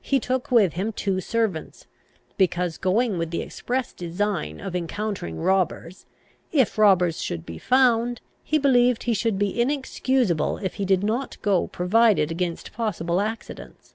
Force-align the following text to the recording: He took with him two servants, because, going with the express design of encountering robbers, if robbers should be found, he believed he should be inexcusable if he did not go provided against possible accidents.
He 0.00 0.18
took 0.18 0.50
with 0.50 0.72
him 0.72 0.92
two 0.92 1.20
servants, 1.20 1.86
because, 2.36 2.78
going 2.78 3.16
with 3.16 3.30
the 3.30 3.42
express 3.42 3.92
design 3.92 4.60
of 4.60 4.74
encountering 4.74 5.38
robbers, 5.38 6.04
if 6.50 6.76
robbers 6.76 7.22
should 7.22 7.46
be 7.46 7.58
found, 7.58 8.20
he 8.42 8.58
believed 8.58 9.04
he 9.04 9.14
should 9.14 9.38
be 9.38 9.60
inexcusable 9.62 10.56
if 10.58 10.74
he 10.74 10.84
did 10.84 11.04
not 11.04 11.40
go 11.42 11.68
provided 11.68 12.32
against 12.32 12.72
possible 12.72 13.20
accidents. 13.20 13.94